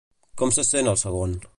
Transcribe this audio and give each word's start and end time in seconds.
Com 0.41 0.53
se 0.57 0.65
sent 0.71 0.91
el 0.95 1.01
segon? 1.05 1.41